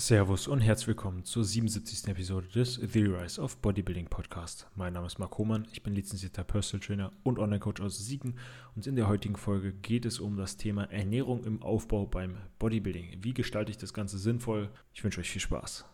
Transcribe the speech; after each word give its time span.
Servus 0.00 0.46
und 0.46 0.60
herzlich 0.60 0.86
willkommen 0.86 1.24
zur 1.24 1.42
77. 1.42 2.06
Episode 2.06 2.46
des 2.46 2.74
The 2.74 3.06
Rise 3.06 3.40
of 3.42 3.56
Bodybuilding 3.56 4.06
Podcast. 4.06 4.68
Mein 4.76 4.92
Name 4.92 5.08
ist 5.08 5.18
Marc 5.18 5.36
Hohmann, 5.38 5.66
ich 5.72 5.82
bin 5.82 5.92
lizenzierter 5.92 6.44
Personal 6.44 6.86
Trainer 6.86 7.12
und 7.24 7.40
Online-Coach 7.40 7.80
aus 7.80 7.98
Siegen 7.98 8.36
und 8.76 8.86
in 8.86 8.94
der 8.94 9.08
heutigen 9.08 9.34
Folge 9.34 9.72
geht 9.72 10.04
es 10.04 10.20
um 10.20 10.36
das 10.36 10.56
Thema 10.56 10.84
Ernährung 10.84 11.42
im 11.42 11.64
Aufbau 11.64 12.06
beim 12.06 12.36
Bodybuilding. 12.60 13.24
Wie 13.24 13.34
gestalte 13.34 13.72
ich 13.72 13.76
das 13.76 13.92
Ganze 13.92 14.18
sinnvoll? 14.18 14.70
Ich 14.94 15.02
wünsche 15.02 15.18
euch 15.18 15.30
viel 15.30 15.42
Spaß. 15.42 15.84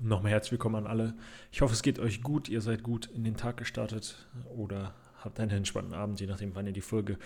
Nochmal 0.00 0.30
herzlich 0.30 0.52
willkommen 0.52 0.76
an 0.76 0.86
alle. 0.86 1.14
Ich 1.50 1.60
hoffe, 1.60 1.74
es 1.74 1.82
geht 1.82 1.98
euch 1.98 2.22
gut. 2.22 2.48
Ihr 2.48 2.60
seid 2.60 2.84
gut 2.84 3.06
in 3.06 3.24
den 3.24 3.36
Tag 3.36 3.56
gestartet 3.56 4.28
oder 4.44 4.94
habt 5.24 5.40
einen 5.40 5.50
entspannten 5.50 5.92
Abend, 5.92 6.20
je 6.20 6.28
nachdem, 6.28 6.54
wann 6.54 6.68
ihr 6.68 6.72
die 6.72 6.82
Folge 6.82 7.18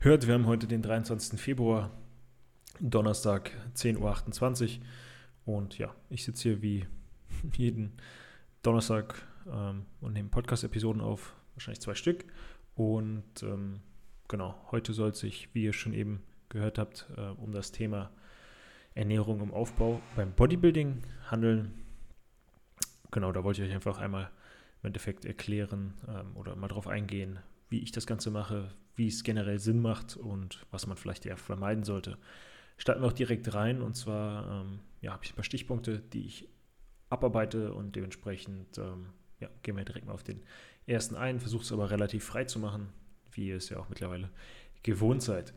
hört. 0.00 0.26
Wir 0.26 0.34
haben 0.34 0.44
heute 0.44 0.66
den 0.66 0.82
23. 0.82 1.40
Februar, 1.40 1.90
Donnerstag, 2.80 3.52
10.28 3.74 4.80
Uhr. 5.46 5.54
Und 5.54 5.78
ja, 5.78 5.94
ich 6.10 6.22
sitze 6.22 6.50
hier 6.50 6.60
wie 6.60 6.86
jeden 7.56 7.94
Donnerstag 8.62 9.26
ähm, 9.50 9.86
und 10.02 10.12
nehme 10.12 10.28
Podcast-Episoden 10.28 11.00
auf, 11.00 11.34
wahrscheinlich 11.54 11.80
zwei 11.80 11.94
Stück. 11.94 12.26
Und 12.74 13.42
ähm, 13.42 13.80
genau, 14.28 14.54
heute 14.70 14.92
soll 14.92 15.10
es 15.10 15.20
sich, 15.20 15.48
wie 15.54 15.64
ihr 15.64 15.72
schon 15.72 15.94
eben 15.94 16.22
gehört 16.50 16.78
habt, 16.78 17.08
äh, 17.16 17.22
um 17.22 17.52
das 17.52 17.72
Thema 17.72 18.10
Ernährung 18.94 19.40
im 19.40 19.54
Aufbau 19.54 20.02
beim 20.14 20.32
Bodybuilding 20.32 21.04
handeln 21.30 21.87
genau, 23.10 23.32
da 23.32 23.44
wollte 23.44 23.62
ich 23.62 23.68
euch 23.68 23.74
einfach 23.74 23.98
einmal 23.98 24.30
im 24.82 24.88
Endeffekt 24.88 25.24
erklären 25.24 25.94
ähm, 26.08 26.36
oder 26.36 26.56
mal 26.56 26.68
drauf 26.68 26.86
eingehen, 26.86 27.38
wie 27.68 27.80
ich 27.80 27.92
das 27.92 28.06
Ganze 28.06 28.30
mache, 28.30 28.70
wie 28.94 29.08
es 29.08 29.24
generell 29.24 29.58
Sinn 29.58 29.80
macht 29.80 30.16
und 30.16 30.66
was 30.70 30.86
man 30.86 30.96
vielleicht 30.96 31.26
eher 31.26 31.36
vermeiden 31.36 31.84
sollte. 31.84 32.18
Starten 32.76 33.02
wir 33.02 33.08
auch 33.08 33.12
direkt 33.12 33.54
rein 33.54 33.82
und 33.82 33.94
zwar 33.94 34.62
ähm, 34.62 34.80
ja, 35.00 35.12
habe 35.12 35.24
ich 35.24 35.32
ein 35.32 35.36
paar 35.36 35.44
Stichpunkte, 35.44 36.00
die 36.00 36.26
ich 36.26 36.48
abarbeite 37.10 37.72
und 37.72 37.96
dementsprechend 37.96 38.78
ähm, 38.78 39.06
ja, 39.40 39.48
gehen 39.62 39.76
wir 39.76 39.84
direkt 39.84 40.06
mal 40.06 40.12
auf 40.12 40.24
den 40.24 40.42
ersten 40.86 41.16
ein, 41.16 41.40
versuche 41.40 41.62
es 41.62 41.72
aber 41.72 41.90
relativ 41.90 42.24
frei 42.24 42.44
zu 42.44 42.58
machen, 42.58 42.88
wie 43.32 43.48
ihr 43.48 43.56
es 43.56 43.68
ja 43.68 43.78
auch 43.78 43.88
mittlerweile 43.88 44.30
gewohnt 44.82 45.22
seid. 45.22 45.54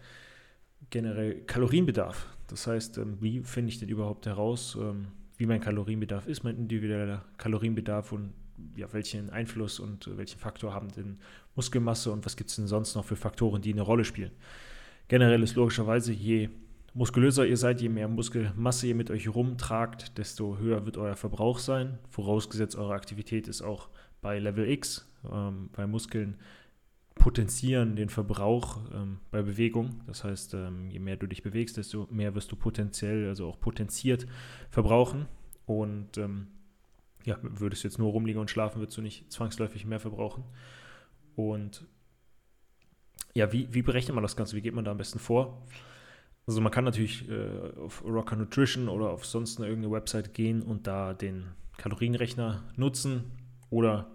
Generell 0.90 1.42
Kalorienbedarf, 1.46 2.28
das 2.48 2.68
heißt, 2.68 2.98
ähm, 2.98 3.18
wie 3.22 3.44
finde 3.44 3.70
ich 3.70 3.80
denn 3.80 3.90
überhaupt 3.90 4.26
heraus, 4.26 4.76
ähm, 4.80 5.08
wie 5.42 5.48
mein 5.48 5.60
Kalorienbedarf 5.60 6.28
ist, 6.28 6.44
mein 6.44 6.56
individueller 6.56 7.26
Kalorienbedarf 7.38 8.12
und 8.12 8.32
ja, 8.76 8.86
welchen 8.94 9.32
Einfluss 9.32 9.80
und 9.80 10.08
welchen 10.16 10.38
Faktor 10.38 10.72
haben 10.72 10.90
denn 10.92 11.18
Muskelmasse 11.56 12.12
und 12.12 12.24
was 12.28 12.38
gibt 12.38 12.52
es 12.52 12.58
denn 12.58 12.68
sonst 12.68 12.94
noch 12.94 13.06
für 13.06 13.16
Faktoren, 13.16 13.60
die 13.60 13.74
eine 13.74 13.82
Rolle 13.82 14.06
spielen. 14.06 14.30
Generell 15.08 15.42
ist 15.42 15.56
logischerweise, 15.56 16.14
je 16.14 16.50
muskulöser 16.94 17.48
ihr 17.48 17.58
seid, 17.58 17.82
je 17.82 17.90
mehr 17.90 18.08
Muskelmasse 18.08 18.86
ihr 18.86 18.94
mit 18.94 19.10
euch 19.10 19.34
rumtragt, 19.34 20.16
desto 20.20 20.60
höher 20.60 20.86
wird 20.86 20.98
euer 20.98 21.16
Verbrauch 21.16 21.58
sein. 21.58 21.98
Vorausgesetzt, 22.12 22.76
eure 22.76 22.94
Aktivität 22.94 23.48
ist 23.48 23.64
auch 23.64 23.90
bei 24.22 24.38
Level 24.38 24.70
X, 24.70 25.12
ähm, 25.28 25.72
bei 25.74 25.88
Muskeln 25.88 26.38
potenzieren 27.16 27.96
den 27.96 28.10
Verbrauch 28.10 28.80
ähm, 28.94 29.20
bei 29.30 29.42
Bewegung. 29.42 30.02
Das 30.08 30.24
heißt, 30.24 30.54
ähm, 30.54 30.90
je 30.90 31.00
mehr 31.00 31.18
du 31.18 31.28
dich 31.28 31.44
bewegst, 31.44 31.78
desto 31.78 32.08
mehr 32.10 32.36
wirst 32.36 32.52
du 32.52 32.56
potenziell, 32.56 33.28
also 33.28 33.48
auch 33.48 33.60
potenziert 33.60 34.26
verbrauchen. 34.70 35.28
Und 35.66 36.18
ähm, 36.18 36.48
ja, 37.24 37.38
würdest 37.42 37.84
du 37.84 37.88
jetzt 37.88 38.00
nur 38.00 38.12
rumliegen 38.12 38.42
und 38.42 38.50
schlafen, 38.50 38.80
würdest 38.80 38.98
du 38.98 39.02
nicht 39.02 39.32
zwangsläufig 39.32 39.86
mehr 39.86 40.00
verbrauchen. 40.00 40.44
Und 41.36 41.86
ja, 43.34 43.52
wie, 43.54 43.74
wie 43.74 43.82
berechnet 43.82 44.16
man 44.16 44.24
das 44.24 44.36
Ganze? 44.36 44.56
Wie 44.56 44.62
geht 44.62 44.74
man 44.74 44.86
da 44.86 44.92
am 44.92 44.98
besten 44.98 45.20
vor? 45.20 45.66
Also 46.48 46.60
man 46.60 46.72
kann 46.72 46.84
natürlich 46.84 47.30
äh, 47.30 47.78
auf 47.78 48.04
Rocker 48.04 48.36
Nutrition 48.36 48.90
oder 48.90 49.12
auf 49.12 49.26
sonst 49.26 49.58
eine 49.58 49.68
irgendeine 49.68 49.94
Website 49.94 50.34
gehen 50.34 50.64
und 50.64 50.88
da 50.88 51.14
den 51.14 51.52
Kalorienrechner 51.78 52.64
nutzen 52.76 53.32
oder 53.70 54.12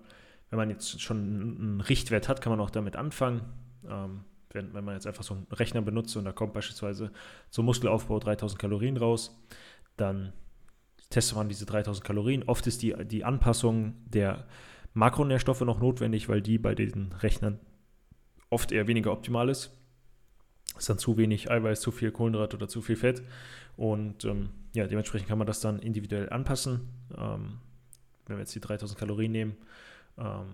wenn 0.57 0.69
man 0.69 0.71
jetzt 0.71 1.01
schon 1.01 1.19
einen 1.19 1.81
Richtwert 1.83 2.29
hat, 2.29 2.41
kann 2.41 2.51
man 2.51 2.61
auch 2.61 2.71
damit 2.71 2.97
anfangen. 2.97 3.43
Ähm, 3.89 4.25
wenn, 4.51 4.73
wenn 4.73 4.85
man 4.85 4.95
jetzt 4.95 5.07
einfach 5.07 5.23
so 5.23 5.35
einen 5.35 5.47
Rechner 5.53 5.83
benutzt 5.83 6.17
und 6.17 6.25
da 6.25 6.33
kommt 6.33 6.55
beispielsweise 6.55 7.13
zum 7.51 7.67
Muskelaufbau 7.67 8.19
3000 8.19 8.59
Kalorien 8.59 8.97
raus, 8.97 9.39
dann 9.97 10.33
testet 11.11 11.37
man 11.37 11.49
diese 11.49 11.67
3000 11.67 12.05
Kalorien. 12.05 12.43
Oft 12.45 12.67
ist 12.67 12.83
die, 12.83 12.95
die 13.05 13.25
Anpassung 13.25 13.95
der 14.07 14.47
Makronährstoffe 14.95 15.61
noch 15.61 15.79
notwendig, 15.79 16.29
weil 16.29 16.41
die 16.41 16.59
bei 16.59 16.75
diesen 16.75 17.13
Rechnern 17.13 17.61
oft 18.49 18.73
eher 18.73 18.87
weniger 18.87 19.13
optimal 19.13 19.51
ist. 19.51 19.77
Ist 20.79 20.89
dann 20.89 20.99
zu 20.99 21.17
wenig 21.17 21.51
Eiweiß, 21.51 21.81
zu 21.81 21.91
viel 21.91 22.11
Kohlenhydrat 22.11 22.55
oder 22.55 22.69
zu 22.69 22.81
viel 22.81 22.97
Fett. 22.97 23.23
Und 23.77 24.25
ähm, 24.25 24.51
ja, 24.75 24.87
dementsprechend 24.87 25.29
kann 25.29 25.39
man 25.39 25.47
das 25.47 25.61
dann 25.61 25.79
individuell 25.81 26.31
anpassen. 26.31 26.89
Ähm, 27.17 27.59
wenn 28.27 28.37
wir 28.37 28.41
jetzt 28.41 28.55
die 28.55 28.61
3000 28.61 28.99
Kalorien 28.99 29.33
nehmen, 29.33 29.57
ähm, 30.19 30.47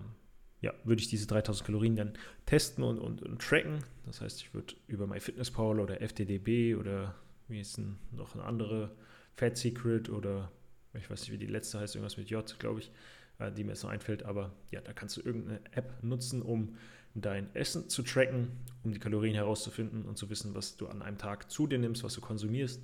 ja, 0.61 0.73
würde 0.85 1.01
ich 1.01 1.09
diese 1.09 1.27
3000 1.27 1.65
Kalorien 1.65 1.95
dann 1.95 2.13
testen 2.45 2.83
und, 2.83 2.99
und, 2.99 3.21
und 3.21 3.41
tracken. 3.41 3.83
Das 4.05 4.21
heißt, 4.21 4.41
ich 4.41 4.53
würde 4.53 4.75
über 4.87 5.07
MyFitnessPal 5.07 5.79
oder 5.79 6.01
FTDB 6.01 6.75
oder 6.75 7.15
wie 7.49 7.59
ist 7.59 7.77
denn 7.77 7.97
noch 8.11 8.33
eine 8.33 8.45
andere 8.45 8.95
Fat 9.35 9.57
Secret 9.57 10.09
oder 10.09 10.51
ich 10.93 11.09
weiß 11.09 11.21
nicht, 11.21 11.31
wie 11.31 11.37
die 11.37 11.47
letzte 11.47 11.79
heißt, 11.79 11.95
irgendwas 11.95 12.17
mit 12.17 12.29
J, 12.29 12.59
glaube 12.59 12.79
ich, 12.79 12.91
äh, 13.39 13.51
die 13.51 13.63
mir 13.63 13.71
jetzt 13.71 13.83
noch 13.83 13.89
einfällt. 13.89 14.23
Aber 14.23 14.53
ja, 14.71 14.81
da 14.81 14.93
kannst 14.93 15.17
du 15.17 15.21
irgendeine 15.21 15.59
App 15.71 16.03
nutzen, 16.03 16.41
um 16.41 16.75
dein 17.15 17.53
Essen 17.55 17.89
zu 17.89 18.01
tracken, 18.03 18.51
um 18.83 18.91
die 18.91 18.99
Kalorien 18.99 19.35
herauszufinden 19.35 20.05
und 20.05 20.17
zu 20.17 20.29
wissen, 20.29 20.55
was 20.55 20.77
du 20.77 20.87
an 20.87 21.01
einem 21.01 21.17
Tag 21.17 21.51
zu 21.51 21.67
dir 21.67 21.77
nimmst, 21.77 22.03
was 22.03 22.13
du 22.13 22.21
konsumierst. 22.21 22.81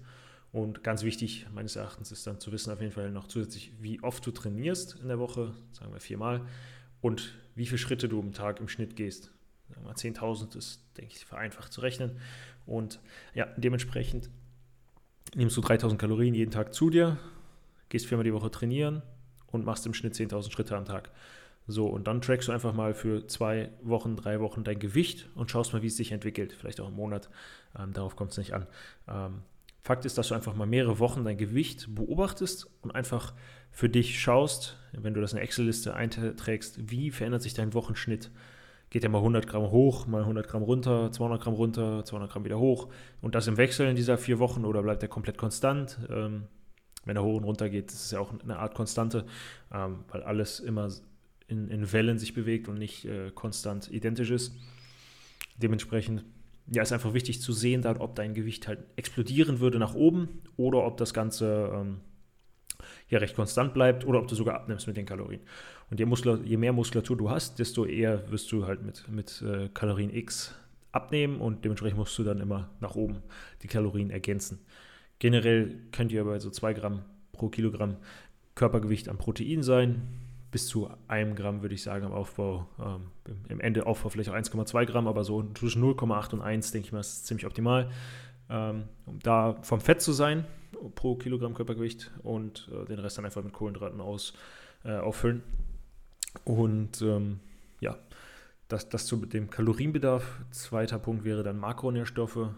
Und 0.52 0.84
ganz 0.84 1.04
wichtig 1.04 1.46
meines 1.54 1.76
Erachtens 1.76 2.12
ist 2.12 2.26
dann 2.26 2.40
zu 2.40 2.52
wissen 2.52 2.72
auf 2.72 2.82
jeden 2.82 2.92
Fall 2.92 3.12
noch 3.12 3.28
zusätzlich, 3.28 3.72
wie 3.80 4.02
oft 4.02 4.26
du 4.26 4.32
trainierst 4.32 4.98
in 5.02 5.08
der 5.08 5.20
Woche, 5.20 5.54
sagen 5.72 5.94
wir 5.94 6.00
viermal, 6.00 6.42
und 7.02 7.34
wie 7.56 7.66
viele 7.66 7.78
Schritte 7.78 8.10
du 8.10 8.20
am 8.20 8.34
Tag 8.34 8.60
im 8.60 8.68
Schnitt 8.68 8.96
gehst. 8.96 9.32
Sagen 9.70 9.86
wir 9.86 9.94
10.000 9.94 10.58
ist, 10.58 10.84
denke 10.98 11.14
ich, 11.16 11.26
vereinfacht 11.26 11.72
zu 11.72 11.82
rechnen. 11.82 12.20
Und 12.66 13.00
ja, 13.36 13.46
dementsprechend 13.58 14.30
nimmst 15.36 15.56
du 15.56 15.62
3.000 15.62 15.98
Kalorien 15.98 16.34
jeden 16.34 16.52
Tag 16.52 16.74
zu 16.74 16.90
dir, 16.90 17.18
gehst 17.90 18.08
viermal 18.08 18.24
die 18.24 18.34
Woche 18.34 18.50
trainieren 18.50 19.04
und 19.48 19.66
machst 19.66 19.86
im 19.86 19.94
Schnitt 19.94 20.16
10.000 20.16 20.52
Schritte 20.52 20.76
am 20.76 20.86
Tag. 20.86 21.12
So, 21.68 21.86
und 21.88 22.08
dann 22.08 22.22
trackst 22.22 22.48
du 22.48 22.52
einfach 22.52 22.74
mal 22.74 22.96
für 22.96 23.28
zwei 23.28 23.70
Wochen, 23.84 24.16
drei 24.16 24.40
Wochen 24.40 24.64
dein 24.64 24.80
Gewicht 24.80 25.30
und 25.36 25.52
schaust 25.52 25.72
mal, 25.72 25.84
wie 25.84 25.88
es 25.88 25.98
sich 25.98 26.12
entwickelt. 26.12 26.52
Vielleicht 26.52 26.82
auch 26.82 26.88
im 26.88 26.96
Monat. 26.96 27.30
Ähm, 27.78 27.94
darauf 27.94 28.16
kommt 28.16 28.32
es 28.32 28.40
nicht 28.40 28.54
an. 28.54 28.66
Ähm, 29.08 29.44
Fakt 29.82 30.06
ist, 30.06 30.18
dass 30.18 30.28
du 30.28 30.36
einfach 30.36 30.56
mal 30.56 30.68
mehrere 30.68 31.00
Wochen 31.00 31.24
dein 31.24 31.38
Gewicht 31.38 31.88
beobachtest 31.96 32.68
und 32.82 32.94
einfach 32.94 33.34
für 33.72 33.90
dich 33.90 34.20
schaust, 34.20 34.78
wenn 34.92 35.14
du 35.14 35.22
das 35.22 35.32
in 35.32 35.38
eine 35.38 35.46
Excel-Liste 35.46 35.96
einträgst, 35.96 36.92
wie 36.92 37.12
verändert 37.12 37.42
sich 37.42 37.54
dein 37.54 37.74
Wochenschnitt. 37.74 38.32
Geht 38.90 39.04
ja 39.04 39.10
mal 39.10 39.20
100 39.20 39.48
Gramm 39.48 39.70
hoch, 39.72 40.08
mal 40.08 40.22
100 40.22 40.48
Gramm 40.48 40.64
runter, 40.64 41.12
200 41.12 41.42
Gramm 41.42 41.54
runter, 41.54 42.04
200 42.04 42.32
Gramm 42.32 42.44
wieder 42.44 42.60
hoch. 42.60 42.90
Und 43.22 43.36
das 43.36 43.48
im 43.48 43.58
Wechsel 43.58 43.88
in 43.88 43.96
dieser 43.96 44.18
vier 44.18 44.40
Wochen 44.40 44.66
oder 44.66 44.82
bleibt 44.82 45.04
er 45.04 45.10
komplett 45.10 45.38
konstant? 45.38 46.00
Ähm, 46.10 46.48
wenn 47.06 47.16
er 47.16 47.24
hoch 47.24 47.38
und 47.38 47.44
runter 47.44 47.70
geht, 47.70 47.90
das 47.92 48.06
ist 48.06 48.12
ja 48.12 48.20
auch 48.20 48.34
eine 48.42 48.58
Art 48.58 48.76
Konstante, 48.76 49.26
ähm, 49.72 50.04
weil 50.10 50.24
alles 50.24 50.60
immer 50.60 50.90
in, 51.48 51.70
in, 51.70 51.92
Wellen 51.92 52.20
sich 52.20 52.34
bewegt 52.34 52.68
und 52.68 52.78
nicht 52.78 53.06
äh, 53.06 53.32
konstant 53.32 53.90
identisch 53.92 54.32
ist. 54.32 54.56
Dementsprechend 55.58 56.26
ja, 56.72 56.84
ist 56.84 56.92
einfach 56.92 57.14
wichtig 57.14 57.42
zu 57.42 57.54
sehen, 57.54 57.82
dann, 57.82 57.98
ob 57.98 58.16
dein 58.16 58.34
Gewicht 58.34 58.68
halt 58.68 58.80
explodieren 58.96 59.60
würde 59.60 59.80
nach 59.80 59.96
oben 59.96 60.42
oder 60.58 60.86
ob 60.86 60.98
das 60.98 61.14
Ganze 61.14 61.72
ähm, 61.74 61.98
ja 63.10 63.20
recht 63.20 63.36
konstant 63.36 63.74
bleibt 63.74 64.06
oder 64.06 64.20
ob 64.20 64.28
du 64.28 64.36
sogar 64.36 64.56
abnimmst 64.56 64.88
mit 64.88 64.98
den 64.98 65.06
Kalorien. 65.06 65.42
Und 65.90 66.00
je, 66.00 66.06
Muskulatur, 66.06 66.46
je 66.46 66.58
mehr 66.58 66.74
Muskulatur 66.74 67.18
du 67.18 67.30
hast, 67.30 67.60
desto 67.60 67.86
eher 67.86 68.30
wirst 68.32 68.52
du 68.52 68.68
halt 68.68 68.84
mit, 68.84 69.08
mit 69.10 69.42
äh, 69.42 69.70
Kalorien 69.74 70.14
X 70.14 70.54
abnehmen 70.92 71.42
und 71.42 71.66
dementsprechend 71.66 71.98
musst 71.98 72.18
du 72.18 72.24
dann 72.24 72.40
immer 72.40 72.70
nach 72.80 72.96
oben 72.96 73.22
die 73.64 73.68
Kalorien 73.68 74.10
ergänzen. 74.10 74.60
Generell 75.20 75.76
könnt 75.92 76.12
ihr 76.12 76.24
bei 76.24 76.40
so 76.40 76.50
2 76.50 76.74
Gramm 76.74 77.04
pro 77.32 77.50
Kilogramm 77.50 77.98
Körpergewicht 78.56 79.10
an 79.10 79.18
Protein 79.18 79.64
sein 79.64 80.02
bis 80.52 80.68
zu 80.68 80.90
einem 81.08 81.36
Gramm, 81.36 81.62
würde 81.62 81.76
ich 81.76 81.84
sagen, 81.84 82.06
am 82.06 82.12
Aufbau. 82.12 82.68
Ähm, 82.80 83.12
Im 83.50 83.60
Ende 83.60 83.86
Aufbau 83.86 84.10
vielleicht 84.10 84.30
auch 84.30 84.36
1,2 84.36 84.86
Gramm, 84.86 85.08
aber 85.08 85.24
so 85.24 85.44
zwischen 85.54 85.84
0,8 85.84 86.34
und 86.34 86.42
1, 86.42 86.72
denke 86.72 86.88
ich 86.88 86.92
mal, 86.92 87.00
ist 87.00 87.28
ziemlich 87.28 87.46
optimal. 87.46 87.90
Ähm, 88.50 88.86
um 89.06 89.20
da 89.20 89.58
vom 89.62 89.80
Fett 89.80 90.02
zu 90.02 90.12
sein, 90.12 90.46
pro 90.96 91.16
Kilogramm 91.16 91.54
Körpergewicht 91.54 92.12
und 92.24 92.70
äh, 92.74 92.86
den 92.86 93.00
Rest 93.00 93.18
dann 93.18 93.26
einfach 93.26 93.44
mit 93.44 93.54
Kohlenhydraten 93.54 94.02
aus, 94.02 94.34
äh, 94.84 94.94
auffüllen. 94.94 95.44
Und 96.46 97.02
ähm, 97.02 97.40
ja, 97.80 97.98
das, 98.68 98.90
das 98.90 99.06
zu 99.06 99.18
dem 99.18 99.50
Kalorienbedarf. 99.50 100.42
Zweiter 100.52 101.00
Punkt 101.00 101.24
wäre 101.24 101.44
dann 101.44 101.60
Makronährstoffe. 101.60 102.50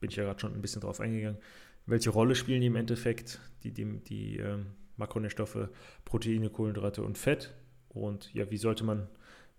Bin 0.00 0.10
ich 0.10 0.16
ja 0.16 0.24
gerade 0.24 0.40
schon 0.40 0.54
ein 0.54 0.62
bisschen 0.62 0.80
drauf 0.80 1.00
eingegangen. 1.00 1.38
Welche 1.86 2.10
Rolle 2.10 2.34
spielen 2.34 2.60
die 2.60 2.66
im 2.66 2.76
Endeffekt? 2.76 3.40
Die, 3.62 3.72
die, 3.72 3.84
die 4.00 4.38
ähm, 4.38 4.66
Makronährstoffe, 4.96 5.68
Proteine, 6.04 6.50
Kohlenhydrate 6.50 7.02
und 7.02 7.18
Fett. 7.18 7.54
Und 7.88 8.32
ja, 8.32 8.50
wie 8.50 8.56
sollte 8.56 8.84
man, 8.84 9.08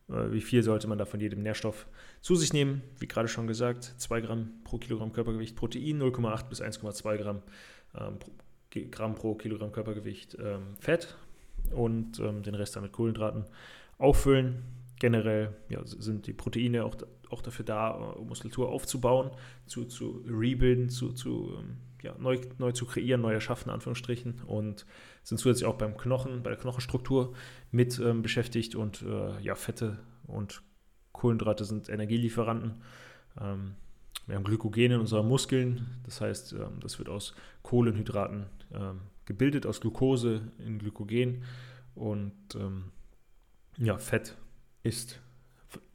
äh, 0.09 0.31
wie 0.31 0.41
viel 0.41 0.63
sollte 0.63 0.87
man 0.87 0.97
da 0.97 1.05
von 1.05 1.19
jedem 1.19 1.41
Nährstoff 1.43 1.87
zu 2.21 2.35
sich 2.35 2.53
nehmen? 2.53 2.81
Wie 2.99 3.07
gerade 3.07 3.27
schon 3.27 3.47
gesagt, 3.47 3.83
2 3.97 4.21
Gramm 4.21 4.51
pro 4.63 4.77
Kilogramm 4.77 5.11
Körpergewicht 5.11 5.55
Protein, 5.55 6.01
0,8 6.01 6.49
bis 6.49 6.61
1,2 6.61 7.17
Gramm, 7.17 7.41
ähm, 7.99 8.19
Gramm 8.89 9.15
pro 9.15 9.35
Kilogramm 9.35 9.71
Körpergewicht 9.71 10.37
ähm, 10.41 10.77
Fett 10.79 11.17
und 11.71 12.19
ähm, 12.19 12.41
den 12.43 12.55
Rest 12.55 12.75
dann 12.75 12.83
mit 12.83 12.93
Kohlenhydraten 12.93 13.45
auffüllen. 13.97 14.63
Generell 15.01 15.55
ja, 15.67 15.81
sind 15.83 16.27
die 16.27 16.33
Proteine 16.33 16.85
auch, 16.85 16.95
auch 17.31 17.41
dafür 17.41 17.65
da, 17.65 18.15
Muskulatur 18.23 18.69
aufzubauen, 18.69 19.31
zu, 19.65 19.85
zu 19.85 20.23
rebuilden, 20.27 20.89
zu, 20.89 21.11
zu 21.13 21.55
ähm, 21.57 21.77
ja, 22.03 22.13
neu, 22.19 22.39
neu 22.59 22.71
zu 22.71 22.85
kreieren, 22.85 23.21
neu 23.21 23.33
erschaffen, 23.33 23.69
in 23.69 23.73
Anführungsstrichen. 23.73 24.43
Und 24.45 24.85
sind 25.23 25.39
zusätzlich 25.39 25.65
auch 25.65 25.79
beim 25.79 25.97
Knochen, 25.97 26.43
bei 26.43 26.51
der 26.51 26.59
Knochenstruktur 26.59 27.33
mit 27.71 27.97
ähm, 27.97 28.21
beschäftigt. 28.21 28.75
Und 28.75 29.01
äh, 29.01 29.41
ja, 29.41 29.55
Fette 29.55 29.97
und 30.27 30.61
Kohlenhydrate 31.13 31.65
sind 31.65 31.89
Energielieferanten. 31.89 32.83
Ähm, 33.41 33.73
wir 34.27 34.35
haben 34.35 34.43
Glykogen 34.43 34.91
in 34.91 34.99
unseren 34.99 35.27
Muskeln, 35.27 35.99
das 36.03 36.21
heißt, 36.21 36.53
ähm, 36.53 36.79
das 36.79 36.99
wird 36.99 37.09
aus 37.09 37.33
Kohlenhydraten 37.63 38.45
ähm, 38.71 38.99
gebildet, 39.25 39.65
aus 39.65 39.81
Glucose 39.81 40.51
in 40.59 40.77
Glykogen. 40.77 41.43
Und 41.95 42.33
ja, 43.77 43.97
Fett 43.97 44.37
ist 44.83 45.21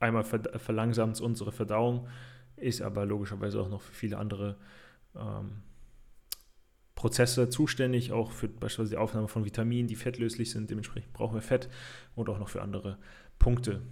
einmal 0.00 0.24
verlangsamt 0.24 1.20
unsere 1.20 1.52
Verdauung, 1.52 2.08
ist 2.56 2.82
aber 2.82 3.04
logischerweise 3.04 3.60
auch 3.60 3.68
noch 3.68 3.82
für 3.82 3.92
viele 3.92 4.18
andere 4.18 4.56
ähm, 5.14 5.62
Prozesse 6.94 7.50
zuständig, 7.50 8.12
auch 8.12 8.32
für 8.32 8.48
beispielsweise 8.48 8.90
die 8.90 8.96
Aufnahme 8.96 9.28
von 9.28 9.44
Vitaminen, 9.44 9.86
die 9.86 9.96
fettlöslich 9.96 10.50
sind. 10.50 10.70
Dementsprechend 10.70 11.12
brauchen 11.12 11.34
wir 11.34 11.42
Fett 11.42 11.68
und 12.14 12.28
auch 12.30 12.38
noch 12.38 12.48
für 12.48 12.62
andere 12.62 12.98
Punkte. 13.38 13.82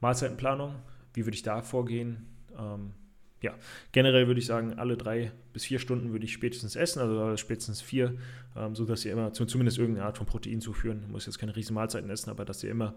Mahlzeitenplanung, 0.00 0.74
wie 1.14 1.24
würde 1.24 1.34
ich 1.34 1.42
da 1.42 1.62
vorgehen? 1.62 2.26
Ähm, 2.58 2.92
ja, 3.40 3.54
generell 3.90 4.26
würde 4.26 4.38
ich 4.38 4.46
sagen, 4.46 4.74
alle 4.78 4.96
drei 4.96 5.32
bis 5.52 5.64
vier 5.64 5.78
Stunden 5.78 6.12
würde 6.12 6.24
ich 6.24 6.32
spätestens 6.32 6.76
essen, 6.76 7.00
also 7.00 7.36
spätestens 7.36 7.80
vier, 7.80 8.16
ähm, 8.54 8.74
sodass 8.76 9.04
ihr 9.04 9.12
immer 9.12 9.32
zumindest 9.32 9.78
irgendeine 9.78 10.06
Art 10.06 10.18
von 10.18 10.26
Protein 10.26 10.60
zuführen. 10.60 11.10
muss 11.10 11.26
jetzt 11.26 11.38
keine 11.38 11.56
riesen 11.56 11.74
Mahlzeiten 11.74 12.10
essen, 12.10 12.30
aber 12.30 12.44
dass 12.44 12.62
ihr 12.62 12.70
immer 12.70 12.94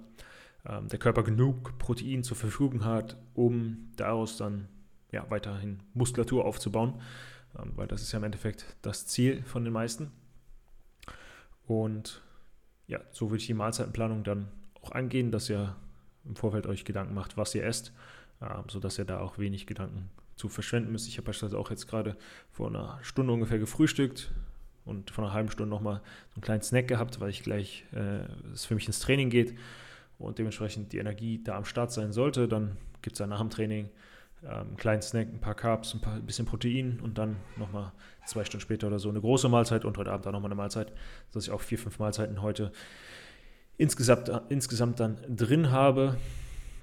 ähm, 0.68 0.88
der 0.88 1.00
Körper 1.00 1.24
genug 1.24 1.78
Protein 1.78 2.24
zur 2.24 2.38
Verfügung 2.38 2.84
hat, 2.86 3.18
um 3.34 3.90
daraus 3.96 4.38
dann 4.38 4.68
ja, 5.12 5.26
weiterhin 5.30 5.82
Muskulatur 5.94 6.46
aufzubauen. 6.46 7.02
Ähm, 7.58 7.72
weil 7.76 7.88
das 7.88 8.02
ist 8.02 8.12
ja 8.12 8.18
im 8.18 8.24
Endeffekt 8.24 8.66
das 8.82 9.06
Ziel 9.06 9.44
von 9.44 9.64
den 9.64 9.74
meisten. 9.74 10.12
Und 11.68 12.22
ja, 12.88 13.00
so 13.12 13.30
würde 13.30 13.42
ich 13.42 13.48
die 13.48 13.54
Mahlzeitenplanung 13.54 14.24
dann 14.24 14.48
auch 14.82 14.92
angehen, 14.92 15.32
dass 15.32 15.50
ihr 15.50 15.76
im 16.26 16.36
Vorfeld 16.36 16.68
euch 16.68 16.86
Gedanken 16.86 17.14
macht, 17.14 17.38
was 17.38 17.56
ihr 17.56 17.64
esst, 17.64 17.94
ähm, 18.42 18.66
sodass 18.68 18.98
ihr 18.98 19.06
da 19.06 19.20
auch 19.20 19.38
wenig 19.38 19.68
Gedanken 19.68 20.10
zu 20.36 20.50
verschwenden 20.50 20.92
müsst. 20.92 21.08
Ich 21.08 21.18
habe 21.18 21.28
beispielsweise 21.28 21.58
auch 21.58 21.70
jetzt 21.70 21.88
gerade 21.88 22.18
vor 22.52 22.68
einer 22.68 23.00
Stunde 23.02 23.32
ungefähr 23.34 23.60
gefrühstückt 23.60 24.34
und 24.84 25.12
vor 25.12 25.24
einer 25.24 25.34
halben 25.34 25.50
Stunde 25.50 25.70
nochmal 25.70 26.02
so 26.30 26.36
einen 26.36 26.42
kleinen 26.42 26.62
Snack 26.62 26.88
gehabt, 26.88 27.20
weil 27.20 27.30
ich 27.30 27.42
gleich 27.42 27.86
äh, 27.94 28.26
es 28.52 28.66
für 28.66 28.76
mich 28.76 28.88
ins 28.88 29.00
Training 29.00 29.30
geht 29.30 29.56
und 30.18 30.38
dementsprechend 30.40 30.94
die 30.94 30.98
Energie 30.98 31.44
da 31.44 31.58
am 31.58 31.66
Start 31.66 31.92
sein 31.92 32.12
sollte. 32.12 32.48
Dann 32.48 32.78
gibt 33.02 33.16
es 33.16 33.18
dann 33.20 33.30
nach 33.30 33.40
dem 33.40 33.50
Training 33.50 33.90
ähm, 34.44 34.50
einen 34.50 34.78
kleinen 34.78 35.02
Snack, 35.02 35.28
ein 35.28 35.40
paar 35.40 35.56
Carbs, 35.56 35.94
ein, 35.94 36.02
paar, 36.02 36.16
ein 36.16 36.26
bisschen 36.26 36.46
Protein 36.46 37.00
und 37.02 37.18
dann 37.18 37.38
nochmal 37.58 37.92
zwei 38.26 38.44
Stunden 38.44 38.62
später 38.62 38.88
oder 38.88 39.00
so 39.00 39.10
eine 39.10 39.22
große 39.22 39.50
Mahlzeit 39.50 39.86
und 39.86 39.98
heute 39.98 40.12
Abend 40.12 40.28
auch 40.28 40.32
nochmal 40.32 40.50
eine 40.50 40.56
Mahlzeit, 40.56 40.92
sodass 41.30 41.48
ich 41.48 41.52
auch 41.52 41.62
vier, 41.62 41.80
fünf 41.80 42.00
Mahlzeiten 42.00 42.42
heute 42.42 42.72
insgesamt, 43.78 44.32
insgesamt 44.50 45.00
dann 45.00 45.18
drin 45.28 45.72
habe. 45.72 46.18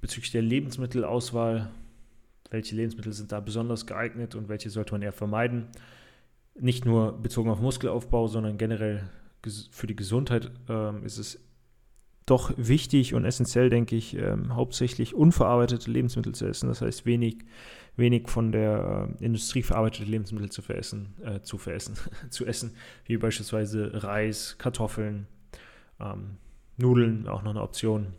Bezüglich 0.00 0.32
der 0.32 0.42
Lebensmittelauswahl, 0.42 1.70
welche 2.50 2.74
Lebensmittel 2.74 3.12
sind 3.12 3.30
da 3.30 3.40
besonders 3.40 3.86
geeignet 3.86 4.34
und 4.34 4.48
welche 4.48 4.68
sollte 4.68 4.92
man 4.92 5.02
eher 5.02 5.12
vermeiden. 5.12 5.68
Nicht 6.58 6.84
nur 6.84 7.22
bezogen 7.22 7.48
auf 7.50 7.60
Muskelaufbau, 7.60 8.26
sondern 8.26 8.58
generell 8.58 9.08
für 9.70 9.86
die 9.86 9.96
Gesundheit 9.96 10.50
ähm, 10.68 11.04
ist 11.04 11.18
es 11.18 11.38
doch 12.26 12.52
wichtig 12.56 13.14
und 13.14 13.24
essentiell, 13.24 13.68
denke 13.68 13.96
ich, 13.96 14.16
ähm, 14.16 14.54
hauptsächlich 14.54 15.14
unverarbeitete 15.14 15.90
Lebensmittel 15.90 16.34
zu 16.34 16.46
essen. 16.46 16.68
Das 16.68 16.80
heißt, 16.80 17.04
wenig, 17.04 17.38
wenig 17.96 18.28
von 18.28 18.52
der 18.52 19.16
äh, 19.20 19.24
Industrie 19.24 19.62
verarbeitete 19.62 20.08
Lebensmittel 20.08 20.50
zu 20.50 20.62
veressen, 20.62 21.14
äh, 21.24 21.40
zu 21.40 21.58
veressen, 21.58 21.96
zu 22.30 22.46
essen, 22.46 22.76
wie 23.06 23.16
beispielsweise 23.16 24.04
Reis, 24.04 24.56
Kartoffeln, 24.58 25.26
ähm, 26.00 26.36
Nudeln, 26.76 27.26
auch 27.28 27.42
noch 27.42 27.50
eine 27.50 27.62
Option. 27.62 28.14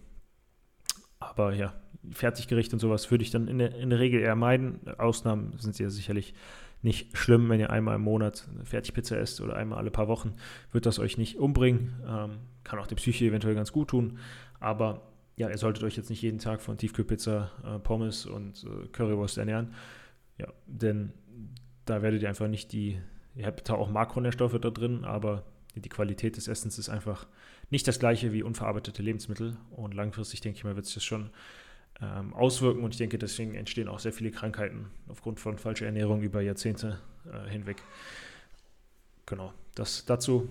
Aber 1.19 1.53
ja, 1.53 1.73
Fertiggericht 2.11 2.73
und 2.73 2.79
sowas 2.79 3.09
würde 3.09 3.23
ich 3.23 3.31
dann 3.31 3.47
in 3.47 3.57
der, 3.57 3.75
in 3.75 3.89
der 3.89 3.99
Regel 3.99 4.21
eher 4.21 4.35
meiden. 4.35 4.81
Ausnahmen 4.97 5.53
sind 5.57 5.79
ja 5.79 5.89
sicherlich 5.89 6.33
nicht 6.83 7.17
schlimm, 7.17 7.49
wenn 7.49 7.59
ihr 7.59 7.71
einmal 7.71 7.95
im 7.95 8.01
Monat 8.01 8.47
eine 8.53 8.65
Fertigpizza 8.65 9.15
esst 9.15 9.41
oder 9.41 9.55
einmal 9.55 9.79
alle 9.79 9.91
paar 9.91 10.07
Wochen, 10.07 10.35
wird 10.71 10.85
das 10.85 10.99
euch 10.99 11.17
nicht 11.17 11.37
umbringen. 11.37 11.93
Ähm, 12.05 12.39
kann 12.63 12.79
auch 12.79 12.87
der 12.87 12.97
Psyche 12.97 13.25
eventuell 13.25 13.55
ganz 13.55 13.71
gut 13.71 13.89
tun, 13.89 14.19
aber 14.59 15.01
ja, 15.35 15.49
ihr 15.49 15.57
solltet 15.57 15.83
euch 15.83 15.97
jetzt 15.97 16.09
nicht 16.09 16.21
jeden 16.21 16.39
Tag 16.39 16.61
von 16.61 16.77
Tiefkühlpizza, 16.77 17.51
äh, 17.65 17.79
Pommes 17.79 18.25
und 18.25 18.65
äh, 18.65 18.87
Currywurst 18.89 19.37
ernähren. 19.37 19.73
Ja, 20.37 20.47
denn 20.67 21.13
da 21.85 22.01
werdet 22.01 22.21
ihr 22.21 22.29
einfach 22.29 22.47
nicht 22.47 22.71
die, 22.71 22.99
ihr 23.35 23.45
habt 23.45 23.67
da 23.67 23.73
auch 23.73 23.89
Makronährstoffe 23.89 24.59
da 24.59 24.69
drin, 24.69 25.05
aber 25.05 25.43
die 25.75 25.89
Qualität 25.89 26.37
des 26.37 26.47
Essens 26.47 26.77
ist 26.77 26.89
einfach 26.89 27.27
nicht 27.69 27.87
das 27.87 27.97
gleiche 27.97 28.31
wie 28.31 28.43
unverarbeitete 28.43 29.01
Lebensmittel 29.01 29.57
und 29.71 29.93
langfristig 29.93 30.41
denke 30.41 30.57
ich 30.57 30.63
mal, 30.63 30.75
wird 30.75 30.85
sich 30.85 30.95
das 30.95 31.03
schon 31.03 31.31
ähm, 32.01 32.33
auswirken. 32.33 32.83
Und 32.83 32.91
ich 32.91 32.97
denke, 32.97 33.17
deswegen 33.17 33.55
entstehen 33.55 33.87
auch 33.87 33.99
sehr 33.99 34.13
viele 34.13 34.31
Krankheiten 34.31 34.87
aufgrund 35.07 35.39
von 35.39 35.57
falscher 35.57 35.85
Ernährung 35.85 36.21
über 36.21 36.41
Jahrzehnte 36.41 36.99
äh, 37.31 37.49
hinweg. 37.49 37.77
Genau, 39.25 39.53
das 39.75 40.05
dazu. 40.05 40.49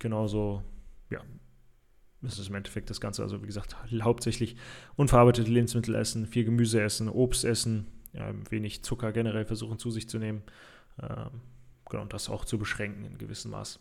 Genauso, 0.00 0.62
ja, 1.10 1.20
das 2.22 2.38
ist 2.38 2.48
im 2.48 2.54
Endeffekt 2.54 2.90
das 2.90 3.00
Ganze. 3.00 3.22
Also 3.22 3.42
wie 3.42 3.46
gesagt, 3.46 3.76
hauptsächlich 4.02 4.56
unverarbeitete 4.96 5.50
Lebensmittel 5.50 5.94
essen, 5.94 6.26
viel 6.26 6.44
Gemüse 6.44 6.80
essen, 6.80 7.08
Obst 7.08 7.44
essen, 7.44 7.86
ja, 8.12 8.32
wenig 8.50 8.84
Zucker 8.84 9.12
generell 9.12 9.44
versuchen 9.44 9.78
zu 9.78 9.90
sich 9.90 10.08
zu 10.08 10.18
nehmen. 10.18 10.42
Ähm, 11.00 11.40
genau, 11.88 12.02
und 12.02 12.12
das 12.12 12.28
auch 12.28 12.44
zu 12.44 12.58
beschränken 12.58 13.04
in 13.04 13.18
gewissem 13.18 13.50
Maß 13.50 13.80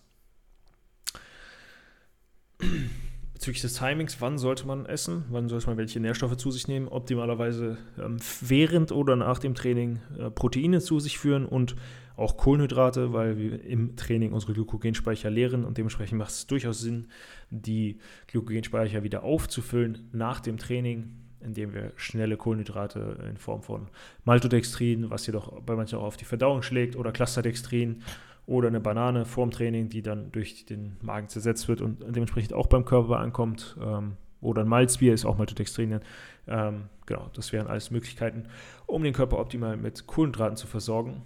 bezüglich 3.38 3.62
des 3.62 3.76
Timings, 3.76 4.20
wann 4.20 4.40
sollte 4.40 4.66
man 4.66 4.88
essen, 4.88 5.26
wann 5.30 5.48
sollte 5.48 5.68
man 5.68 5.78
welche 5.78 6.00
Nährstoffe 6.00 6.38
zu 6.38 6.50
sich 6.50 6.68
nehmen, 6.68 6.88
optimalerweise 6.88 7.78
ähm, 8.00 8.18
während 8.42 8.92
oder 8.92 9.16
nach 9.16 9.38
dem 9.38 9.54
Training 9.54 10.00
äh, 10.18 10.32
Proteine 10.32 10.82
zu 10.82 11.00
sich 11.00 11.20
führen 11.20 11.46
und 11.46 11.76
auch 12.16 12.36
Kohlenhydrate, 12.36 13.14
weil 13.14 13.38
wir 13.38 13.64
im 13.64 13.96
Training 13.96 14.34
unsere 14.34 14.54
Glykogenspeicher 14.54 15.30
leeren 15.30 15.66
und 15.66 15.78
dementsprechend 15.78 16.18
macht 16.18 16.32
es 16.32 16.48
durchaus 16.48 16.80
Sinn, 16.80 17.10
die 17.52 18.00
Glykogenspeicher 18.26 19.04
wieder 19.04 19.22
aufzufüllen 19.22 20.10
nach 20.14 20.40
dem 20.40 20.58
Training, 20.58 21.14
indem 21.40 21.76
wir 21.76 21.92
schnelle 21.96 22.38
Kohlenhydrate 22.38 23.20
in 23.30 23.38
Form 23.38 23.62
von 23.62 23.90
Maltodextrin, 24.26 25.12
was 25.12 25.28
jedoch 25.28 25.62
bei 25.62 25.76
manchen 25.76 26.00
auch 26.00 26.06
auf 26.06 26.18
die 26.18 26.26
Verdauung 26.26 26.64
schlägt, 26.64 26.96
oder 26.96 27.12
Clusterdextrin 27.12 28.02
oder 28.48 28.70
eine 28.70 28.80
Banane 28.80 29.26
vorm 29.26 29.52
Training, 29.52 29.90
die 29.90 30.02
dann 30.02 30.32
durch 30.32 30.66
den 30.66 30.96
Magen 31.02 31.28
zersetzt 31.28 31.68
wird 31.68 31.82
und 31.82 32.00
dementsprechend 32.02 32.54
auch 32.54 32.68
beim 32.68 32.86
Körper 32.86 33.20
ankommt. 33.20 33.78
Ähm, 33.80 34.14
oder 34.40 34.62
ein 34.62 34.68
Malzbier 34.68 35.14
ist 35.14 35.26
auch 35.26 35.38
Maltodextrin. 35.38 36.00
Ähm, 36.48 36.86
genau, 37.06 37.30
das 37.34 37.52
wären 37.52 37.68
alles 37.68 37.92
Möglichkeiten, 37.92 38.46
um 38.86 39.04
den 39.04 39.14
Körper 39.14 39.40
optimal 39.40 39.76
mit 39.76 40.08
Kohlenhydraten 40.08 40.56
zu 40.56 40.66
versorgen. 40.66 41.22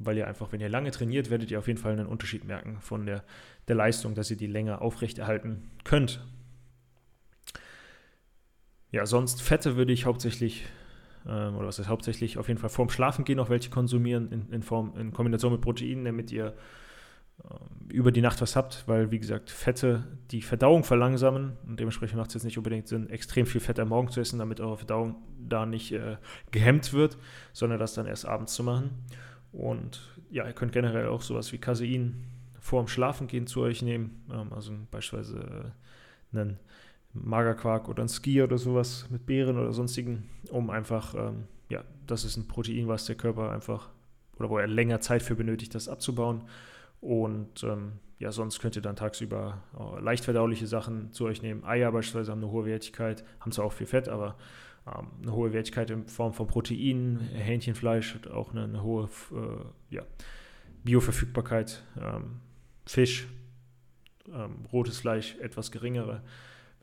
Weil 0.00 0.18
ihr 0.18 0.26
einfach, 0.26 0.50
wenn 0.50 0.60
ihr 0.60 0.68
lange 0.68 0.90
trainiert, 0.90 1.30
werdet 1.30 1.52
ihr 1.52 1.60
auf 1.60 1.68
jeden 1.68 1.78
Fall 1.78 1.92
einen 1.92 2.06
Unterschied 2.06 2.44
merken 2.44 2.78
von 2.80 3.06
der, 3.06 3.22
der 3.68 3.76
Leistung, 3.76 4.16
dass 4.16 4.28
ihr 4.30 4.36
die 4.36 4.48
länger 4.48 4.82
aufrechterhalten 4.82 5.70
könnt. 5.84 6.26
Ja, 8.90 9.06
sonst 9.06 9.40
Fette 9.42 9.76
würde 9.76 9.92
ich 9.92 10.06
hauptsächlich 10.06 10.64
ähm, 11.26 11.56
oder 11.56 11.68
was 11.68 11.78
ist 11.78 11.88
hauptsächlich 11.88 12.38
auf 12.38 12.48
jeden 12.48 12.60
Fall 12.60 12.70
vorm 12.70 12.90
Schlafengehen 12.90 13.36
noch 13.36 13.50
welche 13.50 13.70
konsumieren 13.70 14.30
in, 14.30 14.50
in, 14.50 14.62
Form, 14.62 14.94
in 14.98 15.12
Kombination 15.12 15.52
mit 15.52 15.60
Proteinen, 15.60 16.04
damit 16.04 16.30
ihr 16.32 16.54
äh, 17.42 17.92
über 17.92 18.12
die 18.12 18.20
Nacht 18.20 18.40
was 18.40 18.56
habt, 18.56 18.84
weil 18.86 19.10
wie 19.10 19.18
gesagt 19.18 19.50
Fette 19.50 20.04
die 20.30 20.42
Verdauung 20.42 20.84
verlangsamen 20.84 21.56
und 21.66 21.80
dementsprechend 21.80 22.18
macht 22.18 22.28
es 22.28 22.34
jetzt 22.34 22.44
nicht 22.44 22.58
unbedingt 22.58 22.88
Sinn, 22.88 23.08
extrem 23.10 23.46
viel 23.46 23.60
Fett 23.60 23.78
am 23.78 23.88
Morgen 23.88 24.08
zu 24.08 24.20
essen, 24.20 24.38
damit 24.38 24.60
eure 24.60 24.76
Verdauung 24.76 25.16
da 25.38 25.66
nicht 25.66 25.92
äh, 25.92 26.16
gehemmt 26.50 26.92
wird, 26.92 27.16
sondern 27.52 27.78
das 27.78 27.94
dann 27.94 28.06
erst 28.06 28.26
abends 28.26 28.54
zu 28.54 28.62
machen. 28.62 28.90
Und 29.52 30.00
ja, 30.30 30.46
ihr 30.46 30.52
könnt 30.52 30.72
generell 30.72 31.08
auch 31.08 31.22
sowas 31.22 31.52
wie 31.52 31.58
Casein 31.58 32.24
vorm 32.60 32.88
Schlafengehen 32.88 33.46
zu 33.46 33.60
euch 33.60 33.82
nehmen, 33.82 34.24
ähm, 34.32 34.52
also 34.52 34.72
beispielsweise 34.90 35.72
äh, 36.32 36.36
einen 36.36 36.58
Magerquark 37.14 37.88
oder 37.88 38.02
ein 38.02 38.08
Ski 38.08 38.42
oder 38.42 38.58
sowas 38.58 39.06
mit 39.10 39.26
Beeren 39.26 39.56
oder 39.58 39.72
sonstigen, 39.72 40.28
um 40.50 40.70
einfach, 40.70 41.14
ähm, 41.14 41.44
ja, 41.68 41.84
das 42.06 42.24
ist 42.24 42.36
ein 42.36 42.48
Protein, 42.48 42.88
was 42.88 43.06
der 43.06 43.16
Körper 43.16 43.50
einfach, 43.50 43.90
oder 44.38 44.50
wo 44.50 44.58
er 44.58 44.66
länger 44.66 45.00
Zeit 45.00 45.22
für 45.22 45.36
benötigt, 45.36 45.74
das 45.74 45.88
abzubauen. 45.88 46.44
Und 47.00 47.62
ähm, 47.62 47.92
ja, 48.18 48.32
sonst 48.32 48.60
könnt 48.60 48.76
ihr 48.76 48.82
dann 48.82 48.96
tagsüber 48.96 49.62
äh, 49.78 50.00
leicht 50.00 50.24
verdauliche 50.24 50.66
Sachen 50.66 51.12
zu 51.12 51.26
euch 51.26 51.42
nehmen. 51.42 51.64
Eier 51.64 51.92
beispielsweise 51.92 52.32
haben 52.32 52.42
eine 52.42 52.50
hohe 52.50 52.64
Wertigkeit, 52.64 53.24
haben 53.40 53.52
zwar 53.52 53.66
auch 53.66 53.72
viel 53.72 53.86
Fett, 53.86 54.08
aber 54.08 54.36
ähm, 54.86 55.08
eine 55.22 55.32
hohe 55.32 55.52
Wertigkeit 55.52 55.90
in 55.90 56.06
Form 56.06 56.32
von 56.32 56.46
Proteinen. 56.46 57.20
Hähnchenfleisch 57.20 58.14
hat 58.14 58.28
auch 58.28 58.52
eine, 58.52 58.64
eine 58.64 58.82
hohe 58.82 59.08
äh, 59.32 59.94
ja, 59.94 60.02
Bioverfügbarkeit. 60.84 61.82
Ähm, 62.00 62.40
Fisch, 62.86 63.26
ähm, 64.32 64.66
rotes 64.72 64.98
Fleisch 64.98 65.36
etwas 65.40 65.70
geringere, 65.70 66.22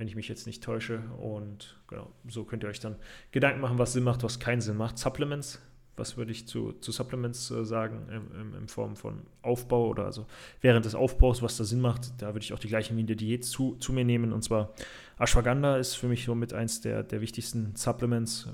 wenn 0.02 0.08
ich 0.08 0.16
mich 0.16 0.28
jetzt 0.28 0.48
nicht 0.48 0.64
täusche. 0.64 1.04
Und 1.22 1.80
genau, 1.88 2.12
so 2.28 2.44
könnt 2.44 2.64
ihr 2.64 2.70
euch 2.70 2.80
dann 2.80 2.96
Gedanken 3.30 3.62
machen, 3.62 3.78
was 3.78 3.94
Sinn 3.94 4.04
macht, 4.04 4.24
was 4.24 4.40
keinen 4.40 4.60
Sinn 4.60 4.76
macht. 4.76 4.98
Supplements 4.98 5.62
was 5.98 6.18
würde 6.18 6.32
ich 6.32 6.48
zu, 6.48 6.72
zu 6.72 6.92
Supplements 6.92 7.52
äh, 7.52 7.64
sagen, 7.64 8.08
in, 8.10 8.60
in, 8.60 8.68
Form 8.68 8.96
von 8.96 9.22
Aufbau 9.44 9.90
oder 9.90 10.06
also 10.06 10.26
während 10.62 10.86
des 10.86 10.96
Aufbaus, 10.96 11.44
was 11.44 11.58
da 11.58 11.64
Sinn 11.64 11.82
macht, 11.82 12.14
da 12.18 12.34
würde 12.34 12.40
ich 12.40 12.54
auch 12.54 12.60
die 12.60 12.70
gleiche 12.70 12.96
Linie 12.96 13.16
Diät 13.16 13.46
zu, 13.46 13.76
zu 13.76 13.94
mir 13.94 14.04
nehmen. 14.04 14.34
Und 14.34 14.42
zwar 14.42 14.74
Ashwagandha 15.20 15.78
ist 15.78 15.94
für 15.94 16.08
mich 16.08 16.26
somit 16.26 16.54
eins 16.54 16.82
der, 16.82 17.04
der 17.04 17.22
wichtigsten 17.22 17.76
Supplements. 17.76 18.48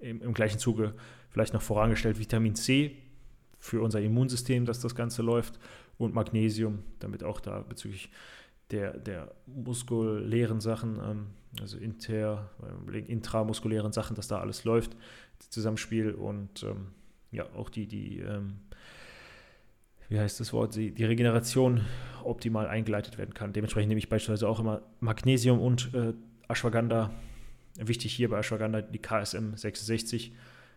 Äh, 0.00 0.10
im, 0.10 0.22
im, 0.22 0.34
gleichen 0.34 0.60
Zuge 0.60 0.94
vielleicht 1.30 1.54
noch 1.54 1.62
vorangestellt 1.62 2.20
Vitamin 2.20 2.54
C 2.54 2.96
für 3.58 3.82
unser 3.82 4.00
Immunsystem, 4.00 4.64
dass 4.64 4.78
das 4.78 4.94
Ganze 4.94 5.22
läuft 5.22 5.58
und 5.98 6.14
Magnesium, 6.14 6.84
damit 7.00 7.24
auch 7.24 7.40
da 7.40 7.60
bezüglich 7.60 8.10
der, 8.70 8.98
der 8.98 9.32
muskulären 9.46 10.60
Sachen, 10.60 10.98
ähm, 11.04 11.26
also 11.60 11.78
inter, 11.78 12.50
äh, 12.92 12.98
intramuskulären 12.98 13.92
Sachen, 13.92 14.16
dass 14.16 14.28
da 14.28 14.40
alles 14.40 14.64
läuft, 14.64 14.96
das 15.38 15.50
Zusammenspiel 15.50 16.12
und 16.12 16.62
ähm, 16.62 16.88
ja, 17.30 17.46
auch 17.54 17.68
die, 17.68 17.86
die 17.86 18.20
ähm, 18.20 18.60
wie 20.08 20.18
heißt 20.18 20.40
das 20.40 20.52
Wort, 20.52 20.76
die, 20.76 20.92
die, 20.92 21.04
Regeneration 21.04 21.80
optimal 22.22 22.66
eingeleitet 22.66 23.18
werden 23.18 23.34
kann. 23.34 23.52
Dementsprechend 23.52 23.88
nehme 23.88 23.98
ich 23.98 24.08
beispielsweise 24.08 24.48
auch 24.48 24.60
immer 24.60 24.82
Magnesium 25.00 25.60
und 25.60 25.92
äh, 25.94 26.12
Ashwagandha. 26.48 27.10
Wichtig 27.76 28.12
hier 28.14 28.28
bei 28.28 28.38
Ashwagandha 28.38 28.82
die 28.82 28.98
KSM 28.98 29.54
66 29.56 30.32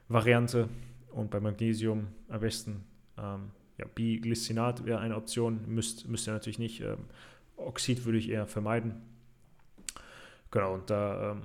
Variante 0.07 0.69
und 1.11 1.29
bei 1.29 1.39
Magnesium 1.39 2.07
am 2.29 2.39
besten 2.39 2.83
ähm, 3.17 3.51
ja, 3.77 3.85
Biglycinat 3.93 4.85
wäre 4.85 4.99
eine 4.99 5.15
Option, 5.15 5.59
müsst, 5.67 6.07
müsst 6.07 6.27
ihr 6.27 6.33
natürlich 6.33 6.59
nicht. 6.59 6.81
Ähm, 6.81 7.05
Oxid 7.57 8.05
würde 8.05 8.17
ich 8.17 8.29
eher 8.29 8.47
vermeiden. 8.47 9.01
Genau, 10.51 10.75
und 10.75 10.89
da 10.89 11.31
ähm, 11.31 11.41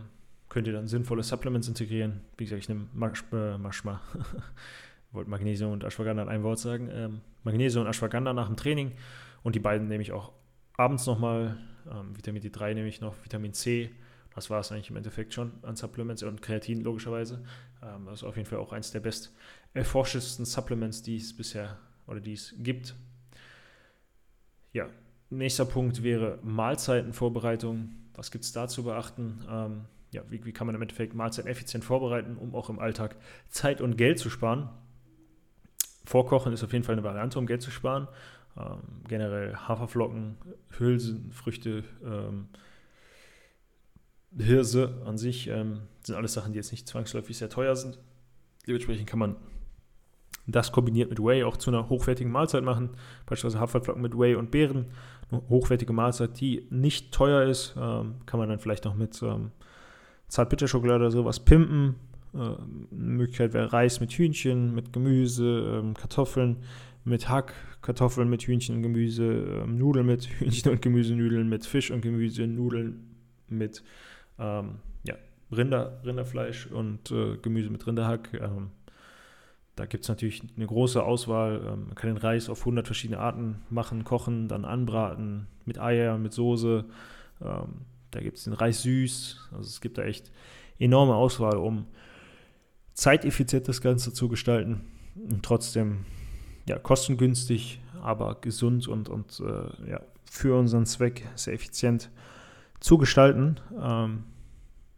könnt 0.48 0.66
ihr 0.66 0.72
dann 0.72 0.86
sinnvolle 0.86 1.22
Supplements 1.22 1.66
integrieren. 1.66 2.20
Wie 2.36 2.44
gesagt, 2.44 2.62
ich 2.62 2.68
nehme 2.68 2.86
Maschma, 2.92 4.00
äh, 4.14 4.18
wollte 5.12 5.30
Magnesium 5.30 5.72
und 5.72 5.84
Ashwagandha 5.84 6.22
in 6.22 6.28
einem 6.28 6.44
Wort 6.44 6.58
sagen. 6.58 6.88
Ähm, 6.92 7.20
Magnesium 7.42 7.84
und 7.84 7.90
Ashwagandha 7.90 8.32
nach 8.32 8.46
dem 8.46 8.56
Training 8.56 8.92
und 9.42 9.54
die 9.54 9.60
beiden 9.60 9.88
nehme 9.88 10.02
ich 10.02 10.12
auch 10.12 10.32
abends 10.76 11.06
nochmal. 11.06 11.58
Ähm, 11.90 12.16
Vitamin 12.16 12.42
D3 12.42 12.74
nehme 12.74 12.88
ich 12.88 13.00
noch, 13.00 13.16
Vitamin 13.24 13.52
C. 13.52 13.90
Das 14.34 14.48
war 14.48 14.60
es 14.60 14.72
eigentlich 14.72 14.90
im 14.90 14.96
Endeffekt 14.96 15.34
schon 15.34 15.52
an 15.62 15.76
Supplements 15.76 16.22
und 16.22 16.40
Kreatin 16.40 16.82
logischerweise. 16.82 17.42
Ähm, 17.82 18.06
das 18.06 18.20
ist 18.20 18.24
auf 18.24 18.36
jeden 18.36 18.48
Fall 18.48 18.58
auch 18.58 18.72
eines 18.72 18.90
der 18.90 19.00
best 19.00 19.34
erforschtesten 19.74 20.44
Supplements, 20.44 21.02
die 21.02 21.16
es 21.16 21.36
bisher 21.36 21.78
oder 22.06 22.20
die 22.20 22.34
es 22.34 22.54
gibt. 22.58 22.94
Ja, 24.72 24.88
nächster 25.36 25.64
Punkt 25.64 26.02
wäre 26.02 26.38
Mahlzeitenvorbereitung. 26.42 27.90
Was 28.14 28.30
gibt 28.30 28.44
es 28.44 28.52
da 28.52 28.68
zu 28.68 28.84
beachten? 28.84 29.44
Ähm, 29.50 29.84
ja, 30.12 30.22
wie, 30.28 30.44
wie, 30.44 30.52
kann 30.52 30.66
man 30.66 30.76
im 30.76 30.82
Endeffekt 30.82 31.14
Mahlzeiten 31.14 31.50
effizient 31.50 31.84
vorbereiten, 31.84 32.36
um 32.36 32.54
auch 32.54 32.68
im 32.68 32.78
Alltag 32.78 33.16
Zeit 33.48 33.80
und 33.80 33.96
Geld 33.96 34.18
zu 34.18 34.30
sparen? 34.30 34.68
Vorkochen 36.04 36.52
ist 36.52 36.62
auf 36.62 36.72
jeden 36.72 36.84
Fall 36.84 36.94
eine 36.94 37.04
Variante, 37.04 37.38
um 37.38 37.46
Geld 37.46 37.62
zu 37.62 37.70
sparen. 37.70 38.08
Ähm, 38.56 38.80
generell 39.08 39.56
Haferflocken, 39.56 40.36
Hülsenfrüchte, 40.78 41.84
ähm, 42.04 42.48
Hirse 44.36 45.02
an 45.06 45.18
sich 45.18 45.48
ähm, 45.48 45.82
sind 46.02 46.16
alles 46.16 46.34
Sachen, 46.34 46.52
die 46.52 46.58
jetzt 46.58 46.70
nicht 46.70 46.88
zwangsläufig 46.88 47.36
sehr 47.36 47.50
teuer 47.50 47.76
sind. 47.76 47.98
Dementsprechend 48.66 49.06
kann 49.06 49.18
man 49.18 49.36
das 50.46 50.72
kombiniert 50.72 51.08
mit 51.08 51.20
Whey 51.20 51.44
auch 51.44 51.56
zu 51.56 51.70
einer 51.70 51.88
hochwertigen 51.88 52.32
Mahlzeit 52.32 52.64
machen. 52.64 52.90
Beispielsweise 53.26 53.60
Haferflocken 53.60 54.02
mit 54.02 54.18
Whey 54.18 54.34
und 54.34 54.50
Beeren. 54.50 54.86
Hochwertige 55.48 55.92
Mahlzeit, 55.92 56.40
die 56.40 56.66
nicht 56.70 57.12
teuer 57.12 57.48
ist, 57.48 57.74
ähm, 57.78 58.16
kann 58.26 58.38
man 58.38 58.48
dann 58.48 58.58
vielleicht 58.58 58.84
noch 58.84 58.94
mit 58.94 59.20
ähm, 59.22 59.50
Zartbitterschokolade 60.28 61.00
oder 61.00 61.10
sowas 61.10 61.40
pimpen. 61.40 61.96
Äh, 62.34 62.38
eine 62.38 62.58
Möglichkeit 62.90 63.52
wäre 63.52 63.72
Reis 63.72 64.00
mit 64.00 64.12
Hühnchen, 64.12 64.74
mit 64.74 64.92
Gemüse, 64.92 65.80
ähm, 65.80 65.94
Kartoffeln 65.94 66.58
mit 67.04 67.28
Hack, 67.28 67.52
Kartoffeln 67.82 68.28
mit 68.28 68.42
Hühnchen, 68.42 68.82
Gemüse, 68.82 69.24
ähm, 69.24 69.78
Nudeln 69.78 70.06
mit 70.06 70.24
Hühnchen 70.38 70.70
und 70.70 70.82
Gemüse, 70.82 71.14
Nudeln 71.14 71.48
mit 71.48 71.66
Fisch 71.66 71.90
und 71.90 72.00
Gemüse, 72.00 72.46
Nudeln 72.46 73.16
mit 73.48 73.82
ähm, 74.38 74.76
ja, 75.04 75.16
Rinder, 75.50 76.00
Rinderfleisch 76.04 76.66
und 76.66 77.10
äh, 77.10 77.36
Gemüse 77.38 77.70
mit 77.70 77.86
Rinderhack. 77.86 78.30
Ähm, 78.34 78.70
da 79.76 79.86
gibt 79.86 80.04
es 80.04 80.08
natürlich 80.08 80.42
eine 80.56 80.66
große 80.66 81.02
Auswahl. 81.02 81.62
Ähm, 81.66 81.86
man 81.86 81.94
kann 81.94 82.10
den 82.10 82.18
Reis 82.18 82.48
auf 82.48 82.60
100 82.60 82.86
verschiedene 82.86 83.18
Arten 83.18 83.62
machen, 83.70 84.04
kochen, 84.04 84.48
dann 84.48 84.64
anbraten, 84.64 85.46
mit 85.64 85.78
Eier, 85.78 86.18
mit 86.18 86.32
Soße. 86.32 86.84
Ähm, 87.40 87.86
da 88.10 88.20
gibt 88.20 88.38
es 88.38 88.44
den 88.44 88.52
Reis 88.52 88.82
süß. 88.82 89.50
Also 89.52 89.66
es 89.68 89.80
gibt 89.80 89.98
da 89.98 90.02
echt 90.02 90.30
enorme 90.78 91.14
Auswahl, 91.14 91.56
um 91.56 91.86
zeiteffizient 92.94 93.68
das 93.68 93.80
Ganze 93.80 94.12
zu 94.12 94.28
gestalten 94.28 94.82
und 95.14 95.42
trotzdem 95.42 96.04
ja, 96.66 96.78
kostengünstig, 96.78 97.80
aber 98.02 98.36
gesund 98.40 98.88
und, 98.88 99.08
und 99.08 99.40
äh, 99.40 99.90
ja, 99.90 100.00
für 100.30 100.58
unseren 100.58 100.86
Zweck 100.86 101.26
sehr 101.34 101.54
effizient 101.54 102.10
zu 102.80 102.98
gestalten. 102.98 103.56
Ähm, 103.80 104.24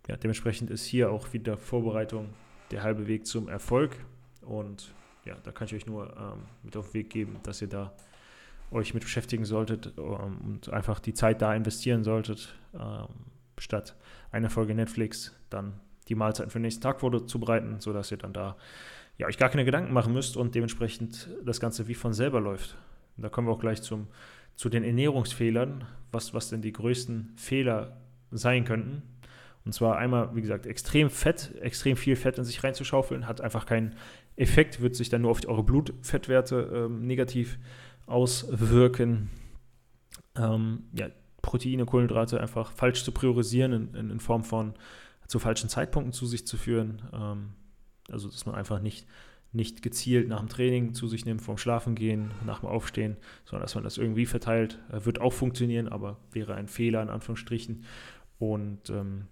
ja, 0.08 0.16
dementsprechend 0.16 0.70
ist 0.70 0.84
hier 0.84 1.10
auch 1.10 1.32
wieder 1.32 1.56
Vorbereitung 1.56 2.30
der 2.70 2.82
halbe 2.82 3.06
Weg 3.06 3.26
zum 3.26 3.48
Erfolg. 3.48 3.96
Und 4.44 4.92
ja, 5.24 5.36
da 5.42 5.52
kann 5.52 5.66
ich 5.66 5.74
euch 5.74 5.86
nur 5.86 6.14
ähm, 6.16 6.42
mit 6.62 6.76
auf 6.76 6.88
den 6.88 6.94
Weg 6.94 7.10
geben, 7.10 7.38
dass 7.42 7.62
ihr 7.62 7.68
da 7.68 7.92
euch 8.70 8.94
mit 8.94 9.02
beschäftigen 9.02 9.44
solltet 9.44 9.92
ähm, 9.98 10.38
und 10.44 10.68
einfach 10.68 11.00
die 11.00 11.14
Zeit 11.14 11.42
da 11.42 11.54
investieren 11.54 12.04
solltet, 12.04 12.54
ähm, 12.74 13.08
statt 13.58 13.94
eine 14.32 14.50
Folge 14.50 14.74
Netflix 14.74 15.34
dann 15.50 15.80
die 16.08 16.14
Mahlzeiten 16.14 16.50
für 16.50 16.58
den 16.58 16.62
nächsten 16.62 16.82
Tag 16.82 17.00
vorzubereiten, 17.00 17.80
sodass 17.80 18.10
ihr 18.10 18.18
dann 18.18 18.32
da 18.32 18.56
ja, 19.16 19.26
euch 19.26 19.38
gar 19.38 19.48
keine 19.48 19.64
Gedanken 19.64 19.92
machen 19.92 20.12
müsst 20.12 20.36
und 20.36 20.54
dementsprechend 20.54 21.30
das 21.44 21.60
Ganze 21.60 21.88
wie 21.88 21.94
von 21.94 22.12
selber 22.12 22.40
läuft. 22.40 22.76
Und 23.16 23.22
da 23.22 23.28
kommen 23.28 23.46
wir 23.46 23.52
auch 23.52 23.60
gleich 23.60 23.80
zum, 23.82 24.08
zu 24.56 24.68
den 24.68 24.82
Ernährungsfehlern, 24.82 25.84
was, 26.10 26.34
was 26.34 26.48
denn 26.48 26.62
die 26.62 26.72
größten 26.72 27.32
Fehler 27.36 27.96
sein 28.30 28.64
könnten. 28.64 29.02
Und 29.64 29.72
zwar 29.72 29.96
einmal, 29.96 30.34
wie 30.34 30.42
gesagt, 30.42 30.66
extrem 30.66 31.08
Fett, 31.08 31.54
extrem 31.60 31.96
viel 31.96 32.16
Fett 32.16 32.36
in 32.38 32.44
sich 32.44 32.62
reinzuschaufeln, 32.62 33.26
hat 33.26 33.40
einfach 33.40 33.64
keinen 33.64 33.94
Effekt, 34.36 34.82
wird 34.82 34.94
sich 34.94 35.08
dann 35.08 35.22
nur 35.22 35.30
auf 35.30 35.46
eure 35.46 35.62
Blutfettwerte 35.62 36.70
ähm, 36.74 37.06
negativ 37.06 37.58
auswirken. 38.06 39.30
Ähm, 40.36 40.84
ja, 40.92 41.08
Proteine, 41.40 41.86
Kohlenhydrate 41.86 42.40
einfach 42.40 42.72
falsch 42.72 43.04
zu 43.04 43.12
priorisieren 43.12 43.94
in, 43.94 44.10
in, 44.10 44.20
Form 44.20 44.44
von 44.44 44.74
zu 45.26 45.38
falschen 45.38 45.68
Zeitpunkten 45.68 46.12
zu 46.12 46.26
sich 46.26 46.46
zu 46.46 46.56
führen. 46.56 47.02
Ähm, 47.12 47.50
also, 48.10 48.28
dass 48.28 48.44
man 48.44 48.54
einfach 48.54 48.80
nicht, 48.80 49.06
nicht 49.52 49.82
gezielt 49.82 50.28
nach 50.28 50.40
dem 50.40 50.48
Training 50.48 50.92
zu 50.92 51.06
sich 51.08 51.24
nimmt, 51.24 51.40
vorm 51.40 51.56
Schlafen 51.56 51.94
gehen, 51.94 52.32
nach 52.44 52.60
dem 52.60 52.68
Aufstehen, 52.68 53.16
sondern 53.44 53.62
dass 53.62 53.74
man 53.74 53.84
das 53.84 53.96
irgendwie 53.96 54.26
verteilt. 54.26 54.78
Äh, 54.92 55.06
wird 55.06 55.20
auch 55.20 55.32
funktionieren, 55.32 55.88
aber 55.88 56.18
wäre 56.32 56.54
ein 56.54 56.68
Fehler 56.68 57.02
in 57.02 57.08
Anführungsstrichen. 57.08 57.84
Und 58.38 58.90
ähm, 58.90 59.28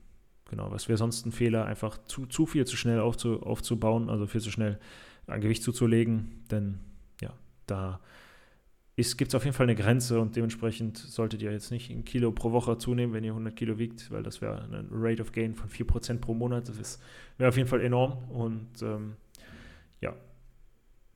Genau, 0.52 0.70
was 0.70 0.86
wäre 0.86 0.98
sonst 0.98 1.24
ein 1.24 1.32
Fehler, 1.32 1.64
einfach 1.64 1.96
zu, 2.04 2.26
zu 2.26 2.44
viel 2.44 2.66
zu 2.66 2.76
schnell 2.76 3.00
aufzu, 3.00 3.42
aufzubauen, 3.42 4.10
also 4.10 4.26
viel 4.26 4.42
zu 4.42 4.50
schnell 4.50 4.78
ein 5.26 5.40
Gewicht 5.40 5.62
zuzulegen, 5.62 6.44
denn 6.50 6.78
ja, 7.22 7.32
da 7.66 8.00
gibt 8.96 9.28
es 9.28 9.34
auf 9.34 9.46
jeden 9.46 9.56
Fall 9.56 9.64
eine 9.64 9.76
Grenze 9.76 10.20
und 10.20 10.36
dementsprechend 10.36 10.98
solltet 10.98 11.40
ihr 11.40 11.50
jetzt 11.52 11.70
nicht 11.70 11.88
ein 11.88 12.04
Kilo 12.04 12.32
pro 12.32 12.52
Woche 12.52 12.76
zunehmen, 12.76 13.14
wenn 13.14 13.24
ihr 13.24 13.30
100 13.30 13.56
Kilo 13.56 13.78
wiegt, 13.78 14.10
weil 14.10 14.22
das 14.22 14.42
wäre 14.42 14.60
eine 14.62 14.84
Rate 14.90 15.22
of 15.22 15.32
Gain 15.32 15.54
von 15.54 15.70
4% 15.70 16.18
pro 16.18 16.34
Monat, 16.34 16.68
das 16.68 17.00
wäre 17.38 17.48
auf 17.48 17.56
jeden 17.56 17.70
Fall 17.70 17.80
enorm 17.80 18.18
und 18.28 18.82
ähm, 18.82 19.14
ja, 20.02 20.14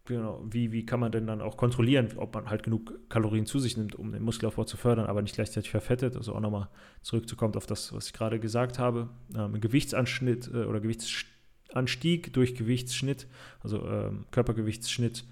Genau, 0.07 0.41
wie, 0.49 0.71
wie 0.71 0.87
kann 0.87 1.01
man 1.01 1.11
denn 1.11 1.27
dann 1.27 1.41
auch 1.41 1.57
kontrollieren, 1.57 2.09
ob 2.17 2.33
man 2.35 2.49
halt 2.49 2.63
genug 2.63 2.93
Kalorien 3.09 3.45
zu 3.45 3.59
sich 3.59 3.77
nimmt, 3.77 3.97
um 3.97 4.13
den 4.13 4.23
Muskelaufbau 4.23 4.65
zu 4.65 4.77
fördern, 4.77 5.07
aber 5.07 5.21
nicht 5.21 5.35
gleichzeitig 5.35 5.71
verfettet? 5.71 6.17
Also 6.17 6.35
auch 6.35 6.41
nochmal 6.41 6.69
zurückzukommen 7.03 7.55
auf 7.57 7.67
das, 7.67 7.93
was 7.93 8.07
ich 8.07 8.13
gerade 8.13 8.39
gesagt 8.39 8.79
habe. 8.79 9.09
Ähm, 9.37 9.61
Gewichtsanschnitt 9.61 10.49
äh, 10.55 10.65
oder 10.65 10.81
Gewichtsanstieg 10.81 12.33
durch 12.33 12.55
Gewichtsschnitt, 12.55 13.27
also 13.63 13.85
ähm, 13.85 14.27
Körpergewichtsschnitt, 14.31 15.25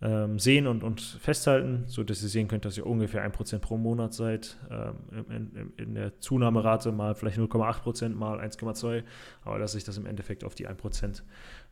ähm, 0.00 0.38
sehen 0.38 0.68
und, 0.68 0.84
und 0.84 1.00
festhalten, 1.00 1.84
sodass 1.86 2.22
ihr 2.22 2.28
sehen 2.28 2.46
könnt, 2.46 2.64
dass 2.64 2.76
ihr 2.78 2.86
ungefähr 2.86 3.28
1% 3.28 3.58
pro 3.58 3.76
Monat 3.76 4.14
seid. 4.14 4.58
Ähm, 4.70 5.24
in, 5.30 5.72
in, 5.76 5.94
der 5.94 6.20
Zunahmerate 6.20 6.92
mal 6.92 7.16
vielleicht 7.16 7.38
0,8% 7.38 8.10
mal 8.10 8.38
1,2%, 8.38 9.02
aber 9.44 9.58
dass 9.58 9.72
sich 9.72 9.82
das 9.82 9.96
im 9.96 10.06
Endeffekt 10.06 10.44
auf 10.44 10.54
die 10.54 10.68
1% 10.68 11.22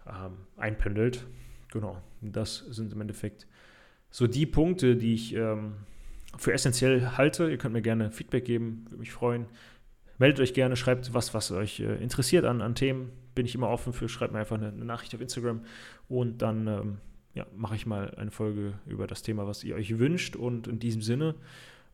ähm, 0.08 0.32
einpendelt. 0.56 1.24
Genau, 1.72 1.96
das 2.20 2.58
sind 2.70 2.92
im 2.92 3.00
Endeffekt 3.00 3.46
so 4.10 4.26
die 4.26 4.44
Punkte, 4.44 4.94
die 4.94 5.14
ich 5.14 5.34
ähm, 5.34 5.76
für 6.36 6.52
essentiell 6.52 7.16
halte. 7.16 7.50
Ihr 7.50 7.56
könnt 7.56 7.72
mir 7.72 7.82
gerne 7.82 8.10
Feedback 8.10 8.44
geben, 8.44 8.84
würde 8.84 8.98
mich 8.98 9.12
freuen. 9.12 9.46
Meldet 10.18 10.40
euch 10.40 10.54
gerne, 10.54 10.76
schreibt 10.76 11.14
was, 11.14 11.32
was 11.32 11.50
euch 11.50 11.80
äh, 11.80 11.96
interessiert 11.96 12.44
an, 12.44 12.60
an 12.60 12.74
Themen. 12.74 13.10
Bin 13.34 13.46
ich 13.46 13.54
immer 13.54 13.70
offen 13.70 13.94
für. 13.94 14.08
Schreibt 14.08 14.34
mir 14.34 14.40
einfach 14.40 14.56
eine, 14.56 14.68
eine 14.68 14.84
Nachricht 14.84 15.14
auf 15.14 15.22
Instagram 15.22 15.64
und 16.08 16.42
dann 16.42 16.66
ähm, 16.66 16.98
ja, 17.34 17.46
mache 17.56 17.74
ich 17.74 17.86
mal 17.86 18.14
eine 18.16 18.30
Folge 18.30 18.74
über 18.86 19.06
das 19.06 19.22
Thema, 19.22 19.46
was 19.46 19.64
ihr 19.64 19.74
euch 19.74 19.98
wünscht. 19.98 20.36
Und 20.36 20.68
in 20.68 20.78
diesem 20.78 21.00
Sinne 21.00 21.34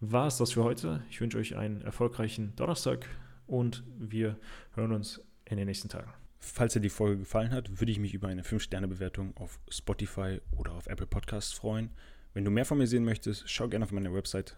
war 0.00 0.26
es 0.26 0.38
das 0.38 0.52
für 0.52 0.64
heute. 0.64 1.02
Ich 1.08 1.20
wünsche 1.20 1.38
euch 1.38 1.56
einen 1.56 1.82
erfolgreichen 1.82 2.52
Donnerstag 2.56 3.06
und 3.46 3.84
wir 3.96 4.36
hören 4.74 4.90
uns 4.90 5.20
in 5.44 5.56
den 5.56 5.66
nächsten 5.66 5.88
Tagen. 5.88 6.12
Falls 6.40 6.72
dir 6.72 6.80
die 6.80 6.88
Folge 6.88 7.18
gefallen 7.18 7.50
hat, 7.50 7.80
würde 7.80 7.92
ich 7.92 7.98
mich 7.98 8.14
über 8.14 8.28
eine 8.28 8.42
5-Sterne-Bewertung 8.42 9.36
auf 9.36 9.58
Spotify 9.68 10.40
oder 10.56 10.72
auf 10.72 10.86
Apple 10.86 11.06
Podcasts 11.06 11.52
freuen. 11.52 11.90
Wenn 12.34 12.44
du 12.44 12.50
mehr 12.50 12.64
von 12.64 12.78
mir 12.78 12.86
sehen 12.86 13.04
möchtest, 13.04 13.50
schau 13.50 13.68
gerne 13.68 13.84
auf 13.84 13.92
meine 13.92 14.12
Website 14.14 14.56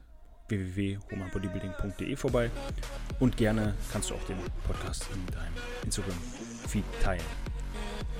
www.homabodybuilding.de 0.49 2.17
vorbei 2.17 2.51
und 3.21 3.37
gerne 3.37 3.75
kannst 3.93 4.11
du 4.11 4.15
auch 4.15 4.25
den 4.25 4.37
Podcast 4.67 5.07
in 5.15 5.27
deinem 5.33 5.55
Instagram-Feed 5.85 6.85
teilen. 7.03 7.25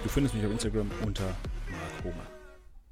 Du 0.03 0.09
findest 0.09 0.35
mich 0.35 0.45
auf 0.45 0.53
Instagram 0.53 0.91
unter 1.05 1.25
Mark 1.25 2.05
Homer. 2.05 2.40